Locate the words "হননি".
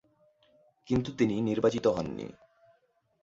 1.87-2.27